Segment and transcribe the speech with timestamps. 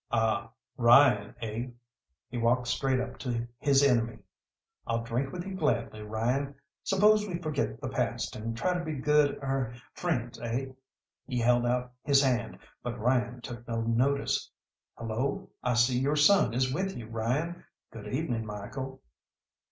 [0.09, 1.67] "Ah, Ryan, eh?"
[2.27, 4.17] He walked straight up to his enemy.
[4.87, 6.55] "I'll drink with you gladly, Ryan.
[6.83, 10.69] Suppose we forget the past, and try to be good er friends, eh?"
[11.27, 14.49] He held out his hand, but Ryan took no notice.
[14.95, 17.63] "Hello, I see your son is with you, Ryan.
[17.91, 19.03] Good evening, Michael."